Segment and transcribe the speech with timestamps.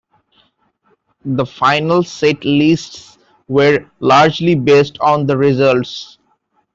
[1.25, 6.17] The final set lists were largely based on the results.